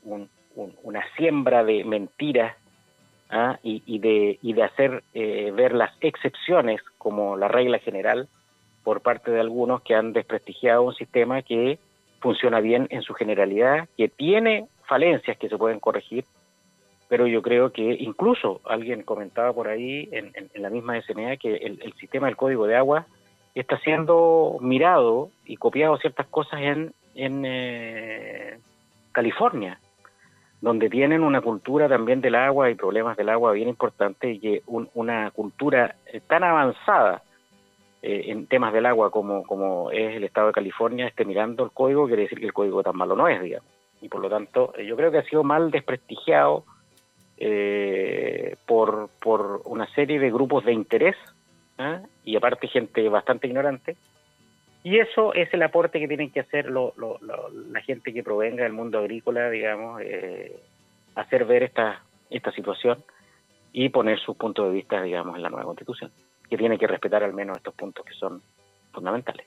una 0.83 1.05
siembra 1.17 1.65
de 1.65 1.85
mentiras 1.85 2.57
¿ah? 3.31 3.59
y, 3.63 3.99
de, 3.99 4.63
hacer 4.63 5.03
ver 5.13 5.75
las 5.75 5.93
excepciones 6.01 6.81
como 6.97 7.37
la 7.37 7.49
regla 7.49 7.79
general 7.79 8.29
por 8.85 9.03
parte 9.03 9.31
de 9.31 9.41
algunos 9.41 9.83
que 9.83 9.95
han 9.95 10.15
desprestigiado 10.15 10.83
un 10.83 10.95
sistema 10.95 11.43
que 11.43 11.79
funciona 12.21 12.61
bien 12.61 12.87
en 12.91 13.03
su 13.03 13.15
generalidad, 13.15 13.89
que 13.97 14.09
tiene 14.09 14.67
falencias 14.87 15.37
que 15.37 15.49
se 15.49 15.59
pueden 15.59 15.81
corregir, 15.81 16.25
pero 17.09 17.27
yo 17.27 17.43
creo 17.43 17.73
que 17.73 17.83
incluso 17.83 18.61
alguien 18.65 19.03
comentaba 19.03 19.53
por 19.53 19.69
ahí 19.69 20.09
en, 20.13 20.33
la 20.55 20.71
misma 20.71 21.01
SMA 21.03 21.37
que 21.37 21.57
el, 21.57 21.93
sistema 22.01 22.27
del 22.27 22.37
código 22.37 22.67
de 22.67 22.77
agua 22.77 23.07
está 23.61 23.79
siendo 23.79 24.59
mirado 24.61 25.31
y 25.45 25.57
copiado 25.57 25.97
ciertas 25.99 26.27
cosas 26.27 26.61
en, 26.61 26.93
en 27.15 27.45
eh, 27.45 28.59
California, 29.13 29.81
donde 30.61 30.89
tienen 30.89 31.23
una 31.23 31.41
cultura 31.41 31.89
también 31.89 32.21
del 32.21 32.35
agua 32.35 32.71
y 32.71 32.75
problemas 32.75 33.17
del 33.17 33.29
agua 33.29 33.53
bien 33.53 33.69
importantes 33.69 34.37
y 34.37 34.41
que 34.41 34.63
una 34.67 35.31
cultura 35.31 35.95
tan 36.27 36.45
avanzada 36.45 37.23
eh, 38.01 38.31
en 38.31 38.47
temas 38.47 38.73
del 38.73 38.87
agua 38.87 39.11
como, 39.11 39.43
como 39.43 39.91
es 39.91 40.15
el 40.15 40.23
Estado 40.23 40.49
de 40.49 40.53
California 40.53 41.09
esté 41.09 41.25
mirando 41.25 41.65
el 41.65 41.73
código, 41.73 42.07
quiere 42.07 42.23
decir 42.23 42.39
que 42.39 42.47
el 42.47 42.53
código 42.53 42.81
tan 42.83 42.97
malo 42.97 43.17
no 43.17 43.27
es, 43.27 43.43
digamos. 43.43 43.69
Y 44.01 44.09
por 44.09 44.21
lo 44.21 44.31
tanto, 44.31 44.73
eh, 44.77 44.87
yo 44.87 44.97
creo 44.97 45.11
que 45.11 45.19
ha 45.19 45.25
sido 45.25 45.43
mal 45.43 45.73
desprestigiado 45.73 46.65
eh, 47.39 48.55
por, 48.67 49.11
por 49.21 49.63
una 49.65 49.93
serie 49.95 50.21
de 50.21 50.31
grupos 50.31 50.65
de 50.65 50.73
interés 50.73 51.17
¿ah? 51.79 52.03
Y 52.29 52.37
aparte 52.37 52.69
gente 52.69 53.09
bastante 53.09 53.47
ignorante. 53.47 53.97
Y 54.85 54.99
eso 54.99 55.35
es 55.35 55.53
el 55.53 55.63
aporte 55.63 55.99
que 55.99 56.09
tienen 56.09 56.31
que 56.31 56.41
hacer 56.41 56.67
lo, 56.67 56.95
la 57.71 57.81
gente 57.83 58.13
que 58.13 58.23
provenga 58.23 58.63
del 58.63 58.73
mundo 58.73 58.99
agrícola, 58.99 59.51
digamos, 59.51 60.01
hacer 61.15 61.45
ver 61.45 61.65
esta, 61.65 62.03
esta 62.31 62.53
situación 62.53 63.03
y 63.73 63.89
poner 63.89 64.19
sus 64.19 64.37
puntos 64.37 64.67
de 64.67 64.73
vista, 64.73 65.03
digamos, 65.03 65.37
en 65.37 65.43
la 65.43 65.51
nueva 65.51 65.65
constitución 65.65 66.11
que 66.49 66.57
tiene 66.57 66.79
que 66.79 66.87
respetar 66.87 67.23
al 67.23 67.35
menos 67.35 67.57
estos 67.57 67.75
puntos 67.75 68.05
que 68.05 68.15
son 68.15 68.43
fundamentales. 68.93 69.47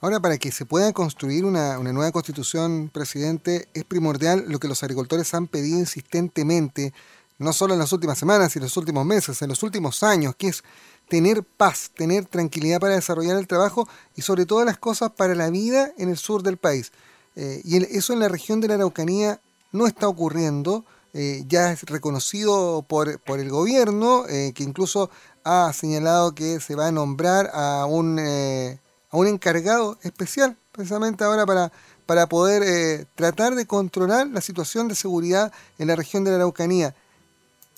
Ahora, 0.00 0.20
para 0.20 0.36
que 0.36 0.50
se 0.50 0.66
pueda 0.66 0.92
construir 0.92 1.44
una, 1.44 1.78
nueva 1.78 2.12
constitución, 2.12 2.90
presidente, 2.92 3.68
es 3.72 3.84
primordial 3.84 4.44
lo 4.48 4.58
que 4.58 4.68
los 4.68 4.82
agricultores 4.82 5.32
han 5.32 5.46
pedido 5.46 5.78
insistentemente, 5.78 6.92
no 7.38 7.52
solo 7.52 7.72
en 7.72 7.80
las 7.80 7.92
últimas 7.92 8.18
semanas 8.18 8.54
y 8.56 8.60
los 8.60 8.76
últimos 8.76 9.06
meses, 9.06 9.40
en 9.40 9.48
los 9.48 9.62
últimos 9.62 10.02
años, 10.02 10.34
que 10.36 10.48
es 10.48 10.62
tener 11.08 11.42
paz, 11.42 11.90
tener 11.96 12.24
tranquilidad 12.26 12.80
para 12.80 12.94
desarrollar 12.94 13.36
el 13.36 13.46
trabajo 13.46 13.88
y 14.16 14.22
sobre 14.22 14.46
todas 14.46 14.66
las 14.66 14.78
cosas 14.78 15.10
para 15.10 15.34
la 15.34 15.50
vida 15.50 15.92
en 15.98 16.08
el 16.08 16.16
sur 16.16 16.42
del 16.42 16.56
país. 16.56 16.92
Eh, 17.36 17.60
y 17.64 17.82
eso 17.96 18.12
en 18.12 18.20
la 18.20 18.28
región 18.28 18.60
de 18.60 18.68
la 18.68 18.74
Araucanía 18.74 19.40
no 19.72 19.86
está 19.86 20.08
ocurriendo. 20.08 20.84
Eh, 21.16 21.44
ya 21.46 21.70
es 21.70 21.84
reconocido 21.84 22.84
por, 22.88 23.20
por 23.20 23.38
el 23.38 23.48
gobierno, 23.48 24.26
eh, 24.28 24.52
que 24.52 24.64
incluso 24.64 25.10
ha 25.44 25.72
señalado 25.72 26.34
que 26.34 26.58
se 26.58 26.74
va 26.74 26.88
a 26.88 26.92
nombrar 26.92 27.50
a 27.52 27.86
un, 27.86 28.18
eh, 28.18 28.80
a 29.10 29.16
un 29.16 29.28
encargado 29.28 29.96
especial, 30.02 30.56
precisamente 30.72 31.22
ahora 31.22 31.46
para, 31.46 31.70
para 32.06 32.28
poder 32.28 33.06
tratar 33.14 33.54
de 33.54 33.64
controlar 33.64 34.26
la 34.26 34.40
situación 34.40 34.88
de 34.88 34.96
seguridad 34.96 35.52
en 35.78 35.86
la 35.86 35.94
región 35.94 36.24
de 36.24 36.30
la 36.30 36.36
Araucanía. 36.38 36.96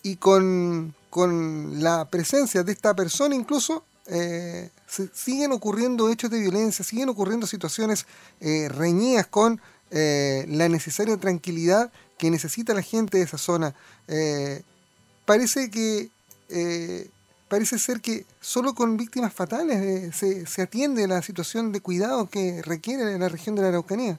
Y 0.02 0.16
con, 0.16 0.95
la 1.16 2.08
presencia 2.11 2.62
de 2.62 2.73
esta 2.73 2.94
persona 2.94 3.35
incluso, 3.35 3.85
eh, 4.06 4.70
siguen 5.12 5.52
ocurriendo 5.52 6.08
hechos 6.11 6.30
de 6.30 6.40
violencia, 6.40 6.85
siguen 6.85 7.08
ocurriendo 7.08 7.46
situaciones 7.46 8.06
reñidas 8.40 9.26
con 9.26 9.61
la 9.90 10.68
necesaria 10.68 11.16
tranquilidad 11.16 11.90
que 12.18 12.30
necesita 12.30 12.75
la 12.75 12.82
gente 12.82 13.18
de 13.18 13.25
esa 13.25 13.38
zona. 13.38 13.75
parece 15.25 15.70
que 15.70 16.11
parece 17.49 17.78
ser 17.78 18.00
que 18.00 18.26
solo 18.40 18.75
con 18.75 18.96
víctimas 18.96 19.32
fatales 19.32 19.80
eh, 19.80 20.11
se, 20.12 20.46
se, 20.46 20.62
atiende 20.62 21.06
la 21.06 21.23
situación 21.23 21.73
de 21.73 21.80
cuidado 21.80 22.28
que 22.28 22.62
requiere 22.62 23.18
la 23.18 23.28
región 23.28 23.54
de 23.54 23.62
la 23.62 23.68
Araucanía. 23.68 24.18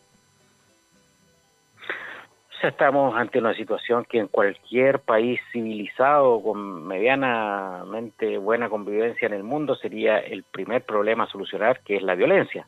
Estamos 2.64 3.16
ante 3.16 3.40
una 3.40 3.54
situación 3.54 4.06
que 4.06 4.20
en 4.20 4.28
cualquier 4.28 5.00
país 5.00 5.40
civilizado 5.52 6.42
con 6.42 6.88
medianamente 6.88 8.38
buena 8.38 8.70
convivencia 8.70 9.26
en 9.28 9.34
el 9.34 9.44
mundo 9.44 9.76
sería 9.76 10.20
el 10.20 10.44
primer 10.44 10.84
problema 10.84 11.26
a 11.26 11.28
solucionar, 11.28 11.82
que 11.82 11.98
es 11.98 12.04
la 12.04 12.16
violencia. 12.16 12.66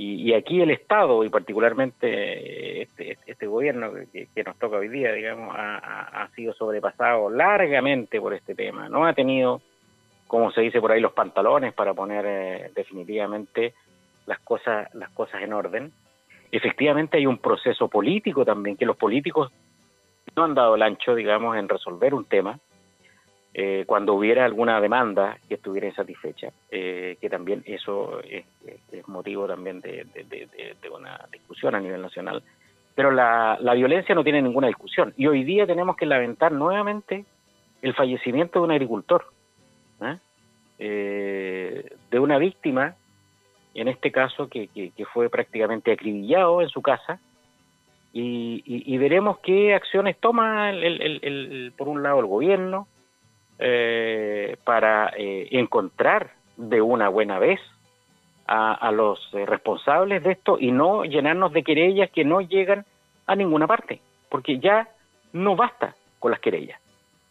Y, 0.00 0.32
aquí 0.32 0.62
el 0.62 0.70
Estado, 0.70 1.24
y 1.24 1.28
particularmente 1.28 2.82
este, 2.82 3.18
este 3.26 3.46
gobierno 3.48 3.90
que, 4.12 4.44
nos 4.44 4.56
toca 4.56 4.76
hoy 4.76 4.86
día, 4.86 5.12
digamos, 5.12 5.52
ha, 5.58 6.28
sido 6.36 6.52
sobrepasado 6.54 7.28
largamente 7.28 8.20
por 8.20 8.32
este 8.32 8.54
tema. 8.54 8.88
No 8.88 9.06
ha 9.06 9.12
tenido, 9.12 9.60
como 10.28 10.52
se 10.52 10.60
dice 10.60 10.80
por 10.80 10.92
ahí, 10.92 11.00
los 11.00 11.14
pantalones 11.14 11.74
para 11.74 11.94
poner 11.94 12.24
eh, 12.28 12.70
definitivamente 12.76 13.74
las 14.26 14.38
cosas, 14.38 14.88
las 14.94 15.10
cosas 15.10 15.42
en 15.42 15.52
orden. 15.52 15.92
Efectivamente 16.50 17.18
hay 17.18 17.26
un 17.26 17.38
proceso 17.38 17.88
político 17.88 18.44
también, 18.44 18.76
que 18.76 18.86
los 18.86 18.96
políticos 18.96 19.52
no 20.34 20.44
han 20.44 20.54
dado 20.54 20.76
el 20.76 20.82
ancho, 20.82 21.14
digamos, 21.14 21.56
en 21.56 21.68
resolver 21.68 22.14
un 22.14 22.24
tema 22.24 22.58
eh, 23.54 23.84
cuando 23.86 24.14
hubiera 24.14 24.44
alguna 24.44 24.80
demanda 24.80 25.38
que 25.48 25.54
estuviera 25.54 25.88
insatisfecha, 25.88 26.52
eh, 26.70 27.16
que 27.20 27.28
también 27.28 27.62
eso 27.66 28.20
es, 28.20 28.44
motivo 29.08 29.46
también 29.46 29.80
de, 29.80 30.06
una 30.94 31.26
discusión 31.32 31.74
a 31.74 31.80
nivel 31.80 32.00
nacional. 32.00 32.42
Pero 32.94 33.10
la, 33.10 33.58
violencia 33.74 34.14
no 34.14 34.22
tiene 34.22 34.42
ninguna 34.42 34.68
discusión. 34.68 35.12
Y 35.16 35.26
hoy 35.26 35.44
día 35.44 35.66
tenemos 35.66 35.96
que 35.96 36.06
lamentar 36.06 36.52
nuevamente 36.52 37.24
el 37.82 37.94
fallecimiento 37.94 38.60
de 38.60 38.64
un 38.64 38.70
agricultor, 38.72 39.24
¿eh? 40.02 40.18
de 40.78 42.18
una 42.18 42.38
víctima, 42.38 42.94
en 43.80 43.88
este 43.88 44.10
caso, 44.10 44.48
que, 44.48 44.68
fue 45.12 45.30
prácticamente 45.30 45.92
acribillado 45.92 46.60
en 46.60 46.68
su 46.68 46.82
casa, 46.82 47.20
y, 48.12 48.98
veremos 48.98 49.38
qué 49.38 49.74
acciones 49.74 50.16
toma, 50.18 50.72
por 51.76 51.88
un 51.88 52.02
lado, 52.02 52.20
el 52.20 52.26
gobierno, 52.26 52.88
eh, 53.58 54.56
para 54.64 55.12
eh, 55.16 55.48
encontrar 55.52 56.32
de 56.56 56.80
una 56.80 57.08
buena 57.08 57.38
vez 57.38 57.60
a, 58.46 58.90
los 58.92 59.28
eh, 59.34 59.44
responsables 59.44 60.22
de 60.22 60.32
esto 60.32 60.56
y 60.58 60.72
no 60.72 61.04
llenarnos 61.04 61.52
de 61.52 61.62
querellas 61.62 62.10
que 62.10 62.24
no 62.24 62.40
llegan 62.40 62.86
a 63.26 63.36
ninguna 63.36 63.66
parte, 63.66 64.00
porque 64.30 64.58
ya 64.58 64.88
no 65.32 65.54
basta 65.54 65.94
con 66.18 66.30
las 66.30 66.40
querellas, 66.40 66.80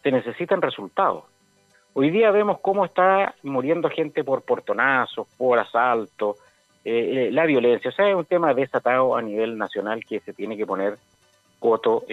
se 0.03 0.11
necesitan 0.11 0.61
resultados. 0.61 1.23
Hoy 1.99 2.11
día 2.11 2.29
vemos 2.29 2.59
cómo 2.59 2.85
está 2.85 3.33
muriendo 3.41 3.89
gente 3.89 4.23
por 4.23 4.43
portonazos, 4.43 5.27
por 5.35 5.57
asalto, 5.57 6.35
la 6.85 7.43
violencia, 7.47 7.89
o 7.89 7.91
sea, 7.91 8.07
es 8.07 8.13
un 8.13 8.25
tema 8.25 8.53
desatado 8.53 9.15
a 9.15 9.21
nivel 9.23 9.57
nacional 9.57 10.05
que 10.05 10.19
se 10.19 10.31
tiene 10.31 10.55
que 10.55 10.67
poner 10.67 10.99
coto, 11.57 12.03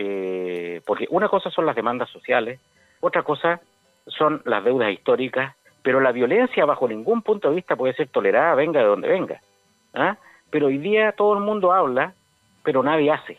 porque 0.87 1.07
una 1.11 1.29
cosa 1.29 1.50
son 1.50 1.67
las 1.67 1.76
demandas 1.76 2.09
sociales, 2.09 2.61
otra 3.00 3.25
cosa 3.25 3.61
son 4.07 4.41
las 4.47 4.64
deudas 4.64 4.91
históricas, 4.91 5.55
pero 5.83 6.00
la 6.00 6.12
violencia 6.12 6.64
bajo 6.64 6.88
ningún 6.88 7.21
punto 7.21 7.50
de 7.50 7.57
vista 7.57 7.76
puede 7.76 7.93
ser 7.93 8.09
tolerada, 8.09 8.55
venga 8.55 8.81
de 8.81 8.87
donde 8.87 9.09
venga. 9.09 9.43
¿ah? 9.93 10.17
Pero 10.49 10.69
hoy 10.69 10.79
día 10.79 11.12
todo 11.12 11.35
el 11.35 11.41
mundo 11.41 11.75
habla, 11.75 12.14
pero 12.62 12.83
nadie 12.83 13.11
hace. 13.11 13.37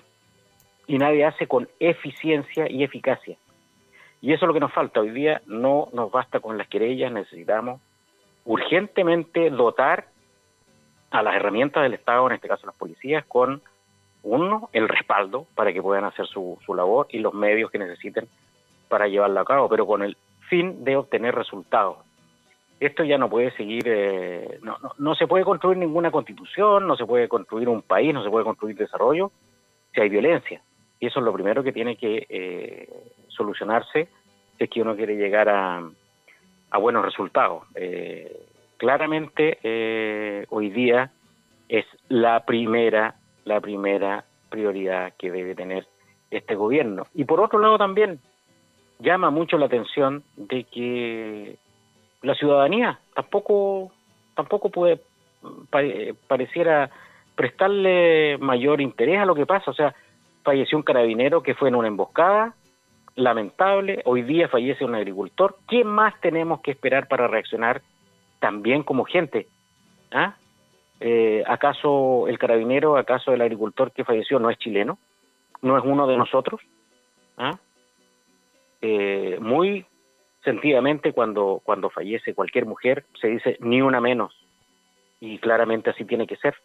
Y 0.85 0.99
nadie 0.99 1.25
hace 1.25 1.47
con 1.47 1.67
eficiencia 1.79 2.69
y 2.69 2.83
eficacia. 2.83 3.35
Y 4.25 4.33
eso 4.33 4.45
es 4.45 4.47
lo 4.47 4.55
que 4.55 4.59
nos 4.59 4.73
falta. 4.73 5.01
Hoy 5.01 5.11
día 5.11 5.43
no 5.45 5.87
nos 5.93 6.11
basta 6.11 6.39
con 6.39 6.57
las 6.57 6.67
querellas, 6.67 7.11
necesitamos 7.11 7.79
urgentemente 8.43 9.51
dotar 9.51 10.07
a 11.11 11.21
las 11.21 11.35
herramientas 11.35 11.83
del 11.83 11.93
Estado, 11.93 12.25
en 12.25 12.33
este 12.33 12.47
caso 12.47 12.65
las 12.65 12.75
policías, 12.75 13.23
con 13.25 13.61
uno, 14.23 14.71
el 14.73 14.89
respaldo 14.89 15.45
para 15.53 15.71
que 15.71 15.79
puedan 15.79 16.05
hacer 16.05 16.25
su, 16.25 16.57
su 16.65 16.73
labor 16.73 17.05
y 17.11 17.19
los 17.19 17.35
medios 17.35 17.69
que 17.69 17.77
necesiten 17.77 18.27
para 18.89 19.07
llevarla 19.07 19.41
a 19.41 19.45
cabo, 19.45 19.69
pero 19.69 19.85
con 19.85 20.01
el 20.01 20.17
fin 20.49 20.83
de 20.83 20.95
obtener 20.95 21.35
resultados. 21.35 21.97
esto 22.79 23.03
ya 23.03 23.19
no 23.19 23.29
puede 23.29 23.51
seguir, 23.51 23.83
eh, 23.85 24.57
no, 24.63 24.79
no, 24.97 25.13
se 25.13 25.27
puede 25.27 25.45
construir 25.45 25.77
ninguna 25.77 26.09
constitución, 26.09 26.87
no 26.87 26.95
se 26.95 27.05
puede 27.05 27.29
construir 27.29 27.69
un 27.69 27.83
país, 27.83 28.11
no 28.11 28.23
se 28.23 28.31
puede 28.31 28.43
construir 28.43 28.75
desarrollo 28.75 29.31
si 29.93 30.01
hay 30.01 30.09
violencia. 30.09 30.63
Y 30.99 31.07
eso 31.07 31.19
es 31.19 31.25
lo 31.25 31.33
primero 31.33 31.63
que 31.63 31.73
tiene 31.73 31.97
que 31.97 32.25
eh, 32.29 32.89
solucionarse 33.27 34.07
si 34.57 34.63
es 34.63 34.69
que 34.69 34.81
uno 34.81 34.95
quiere 34.95 35.15
llegar 35.15 35.49
a, 35.49 35.83
a 36.71 36.77
buenos 36.77 37.03
resultados. 37.03 37.63
Eh, 37.75 38.45
claramente 38.77 39.59
eh, 39.63 40.45
hoy 40.49 40.69
día 40.69 41.11
es 41.67 41.85
la 42.09 42.45
primera, 42.45 43.15
la 43.43 43.59
primera 43.59 44.25
prioridad 44.49 45.13
que 45.17 45.31
debe 45.31 45.55
tener 45.55 45.87
este 46.31 46.55
gobierno. 46.55 47.07
Y 47.13 47.25
por 47.25 47.41
otro 47.41 47.59
lado 47.59 47.77
también 47.77 48.19
llama 48.99 49.29
mucho 49.29 49.57
la 49.57 49.65
atención 49.65 50.23
de 50.35 50.63
que 50.63 51.57
la 52.21 52.35
ciudadanía 52.35 52.99
tampoco 53.13 53.91
tampoco 54.35 54.69
puede 54.69 55.01
pareciera 56.27 56.89
prestarle 57.35 58.37
mayor 58.39 58.81
interés 58.81 59.19
a 59.19 59.25
lo 59.25 59.35
que 59.35 59.45
pasa, 59.45 59.71
o 59.71 59.73
sea, 59.73 59.93
falleció 60.45 60.77
un 60.77 60.83
carabinero 60.83 61.43
que 61.43 61.55
fue 61.55 61.67
en 61.67 61.75
una 61.75 61.89
emboscada, 61.89 62.55
lamentable, 63.15 64.01
hoy 64.05 64.21
día 64.21 64.47
fallece 64.47 64.85
un 64.85 64.95
agricultor, 64.95 65.57
¿qué 65.67 65.83
más 65.83 66.13
tenemos 66.21 66.61
que 66.61 66.71
esperar 66.71 67.07
para 67.07 67.27
reaccionar 67.27 67.81
también 68.39 68.83
como 68.83 69.03
gente? 69.05 69.47
¿Ah? 70.11 70.35
Eh, 70.99 71.43
¿Acaso 71.47 72.27
el 72.27 72.37
carabinero, 72.37 72.97
acaso 72.97 73.33
el 73.33 73.41
agricultor 73.41 73.91
que 73.91 74.05
falleció 74.05 74.39
no 74.39 74.49
es 74.49 74.57
chileno? 74.57 74.97
¿No 75.61 75.77
es 75.77 75.83
uno 75.83 76.07
de 76.07 76.17
nosotros? 76.17 76.61
¿Ah? 77.37 77.57
Eh, 78.81 79.37
muy 79.41 79.85
sentidamente 80.43 81.11
cuando, 81.11 81.61
cuando 81.63 81.89
fallece 81.89 82.35
cualquier 82.35 82.65
mujer 82.65 83.05
se 83.19 83.29
dice 83.29 83.57
ni 83.59 83.81
una 83.81 83.99
menos 83.99 84.33
y 85.19 85.39
claramente 85.39 85.89
así 85.89 86.05
tiene 86.05 86.27
que 86.27 86.35
ser. 86.35 86.55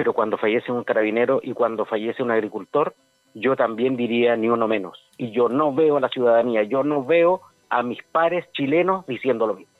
Pero 0.00 0.14
cuando 0.14 0.38
fallece 0.38 0.72
un 0.72 0.82
carabinero 0.82 1.40
y 1.42 1.52
cuando 1.52 1.84
fallece 1.84 2.22
un 2.22 2.30
agricultor, 2.30 2.94
yo 3.34 3.54
también 3.54 3.98
diría 3.98 4.34
ni 4.34 4.48
uno 4.48 4.66
menos. 4.66 4.96
Y 5.18 5.30
yo 5.30 5.50
no 5.50 5.74
veo 5.74 5.98
a 5.98 6.00
la 6.00 6.08
ciudadanía, 6.08 6.62
yo 6.62 6.82
no 6.82 7.04
veo 7.04 7.42
a 7.68 7.82
mis 7.82 7.98
pares 8.10 8.46
chilenos 8.54 9.06
diciendo 9.06 9.46
lo 9.46 9.56
mismo. 9.56 9.74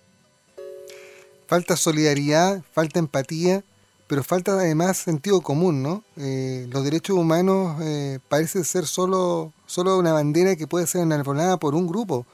Falta 1.46 1.74
solidaridad, 1.74 2.62
falta 2.70 2.98
empatía, 2.98 3.62
pero 4.08 4.22
falta 4.22 4.52
además 4.52 4.98
sentido 4.98 5.40
común, 5.40 5.82
¿no? 5.82 6.04
Eh, 6.18 6.66
los 6.70 6.84
derechos 6.84 7.16
humanos 7.16 7.80
eh, 7.80 8.18
parecen 8.28 8.64
ser 8.64 8.84
solo, 8.84 9.54
solo 9.64 9.98
una 9.98 10.12
bandera 10.12 10.54
que 10.54 10.66
puede 10.66 10.86
ser 10.86 11.00
enarbolada 11.00 11.56
por 11.56 11.74
un 11.74 11.86
grupo. 11.86 12.26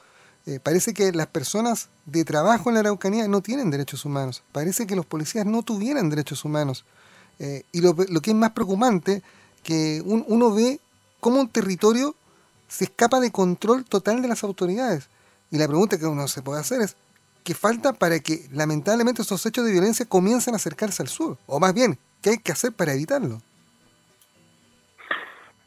Eh, 0.45 0.59
parece 0.61 0.93
que 0.93 1.13
las 1.13 1.27
personas 1.27 1.89
de 2.05 2.25
trabajo 2.25 2.69
en 2.69 2.73
la 2.73 2.81
Araucanía 2.81 3.29
no 3.29 3.39
tienen 3.39 3.71
derechos 3.71 4.03
humanos. 4.03 4.43
Parece 4.51 4.87
que 4.87 4.97
los 4.97 5.05
policías 5.05 5.45
no 5.45 5.63
tuvieran 5.63 6.09
derechos 6.09 6.43
humanos. 6.43 6.83
Y 7.39 7.81
lo, 7.81 7.95
lo, 8.09 8.21
que 8.21 8.31
es 8.31 8.35
más 8.35 8.51
preocupante, 8.51 9.21
que 9.63 10.01
uno 10.03 10.53
ve 10.53 10.79
cómo 11.19 11.39
un 11.39 11.49
territorio 11.49 12.15
se 12.67 12.85
escapa 12.85 13.19
de 13.19 13.31
control 13.31 13.85
total 13.85 14.21
de 14.21 14.27
las 14.27 14.43
autoridades. 14.43 15.09
Y 15.51 15.57
la 15.57 15.67
pregunta 15.67 15.97
que 15.97 16.05
uno 16.05 16.27
se 16.27 16.41
puede 16.41 16.59
hacer 16.59 16.81
es, 16.81 16.97
¿qué 17.43 17.53
falta 17.53 17.93
para 17.93 18.19
que 18.19 18.47
lamentablemente 18.51 19.21
estos 19.21 19.45
hechos 19.45 19.65
de 19.65 19.71
violencia 19.71 20.05
comiencen 20.05 20.53
a 20.53 20.57
acercarse 20.57 21.01
al 21.01 21.09
sur? 21.09 21.37
O 21.47 21.59
más 21.59 21.73
bien, 21.73 21.97
¿qué 22.21 22.31
hay 22.31 22.37
que 22.39 22.51
hacer 22.51 22.73
para 22.73 22.93
evitarlo? 22.93 23.39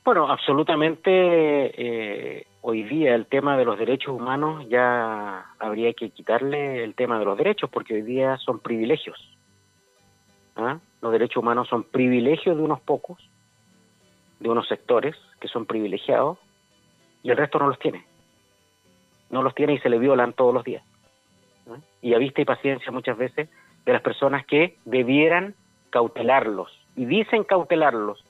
Bueno, 0.04 0.30
absolutamente 0.30 1.10
eh, 1.10 2.46
hoy 2.62 2.82
día 2.84 3.14
el 3.14 3.26
tema 3.26 3.56
de 3.56 3.64
los 3.64 3.78
derechos 3.78 4.14
humanos 4.14 4.66
ya 4.68 5.46
habría 5.58 5.92
que 5.92 6.10
quitarle 6.10 6.84
el 6.84 6.94
tema 6.94 7.18
de 7.18 7.24
los 7.24 7.38
derechos 7.38 7.70
porque 7.70 7.94
hoy 7.94 8.02
día 8.02 8.36
son 8.38 8.58
privilegios. 8.60 9.16
¿Ah? 10.60 10.78
Los 11.00 11.12
derechos 11.12 11.38
humanos 11.38 11.68
son 11.68 11.84
privilegios 11.84 12.56
de 12.56 12.62
unos 12.62 12.80
pocos, 12.80 13.18
de 14.38 14.48
unos 14.48 14.68
sectores 14.68 15.16
que 15.40 15.48
son 15.48 15.64
privilegiados 15.64 16.38
y 17.22 17.30
el 17.30 17.36
resto 17.36 17.58
no 17.58 17.68
los 17.68 17.78
tiene. 17.78 18.04
No 19.30 19.42
los 19.42 19.54
tiene 19.54 19.74
y 19.74 19.78
se 19.78 19.88
le 19.88 19.98
violan 19.98 20.32
todos 20.32 20.52
los 20.52 20.64
días. 20.64 20.82
Y 22.02 22.14
a 22.14 22.18
vista 22.18 22.40
y 22.40 22.44
paciencia 22.44 22.90
muchas 22.90 23.16
veces 23.16 23.48
de 23.84 23.92
las 23.92 24.02
personas 24.02 24.44
que 24.44 24.76
debieran 24.84 25.54
cautelarlos. 25.90 26.70
Y 26.96 27.04
dicen 27.04 27.44
cautelarlos, 27.44 28.24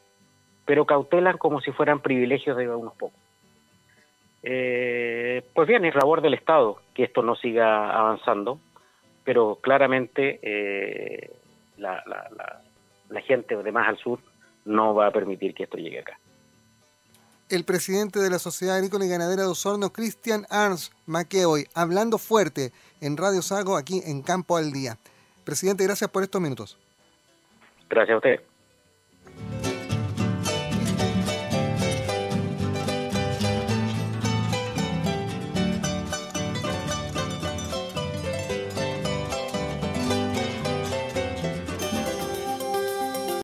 pero 0.67 0.85
cautelan 0.85 1.39
como 1.39 1.61
si 1.61 1.73
fueran 1.73 2.01
privilegios 2.01 2.57
de 2.57 2.69
unos 2.69 2.95
pocos. 2.95 3.19
Eh, 4.43 5.43
pues 5.55 5.69
bien, 5.69 5.85
es 5.85 5.95
labor 5.95 6.21
del 6.23 6.35
Estado 6.35 6.79
que 6.95 7.05
esto 7.05 7.23
no 7.23 7.35
siga 7.35 7.91
avanzando, 7.91 8.59
pero 9.25 9.59
claramente 9.61 10.39
eh, 10.43 11.31
la, 11.81 12.03
la, 12.07 12.63
la 13.09 13.21
gente 13.23 13.57
de 13.57 13.73
más 13.73 13.89
al 13.89 13.99
sur 13.99 14.21
no 14.65 14.95
va 14.95 15.07
a 15.09 15.11
permitir 15.11 15.55
que 15.55 15.65
esto 15.65 15.77
llegue 15.77 16.01
acá 16.01 16.19
el 17.51 17.65
presidente 17.65 18.21
de 18.21 18.31
la 18.31 18.39
Sociedad 18.39 18.77
Agrícola 18.77 19.05
y 19.05 19.09
Ganadera 19.09 19.43
de 19.43 19.49
Osorno, 19.49 19.93
Cristian 19.93 20.47
Arns 20.51 20.93
McEvoy, 21.07 21.67
hablando 21.75 22.17
fuerte 22.17 22.71
en 23.01 23.17
Radio 23.17 23.43
Sago 23.43 23.77
aquí 23.77 24.03
en 24.07 24.23
Campo 24.23 24.57
al 24.57 24.73
Día. 24.73 24.97
Presidente, 25.45 25.85
gracias 25.85 26.09
por 26.11 26.23
estos 26.23 26.41
minutos. 26.41 26.79
Gracias 27.89 28.15
a 28.15 28.17
usted. 28.19 28.50